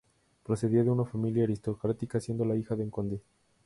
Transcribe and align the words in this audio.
Procedía 0.43 0.83
de 0.83 0.89
una 0.89 1.05
familia 1.05 1.43
aristocrática, 1.43 2.19
siendo 2.19 2.43
la 2.43 2.55
hija 2.55 2.75
de 2.75 2.83
un 2.85 2.89
conde. 2.89 3.21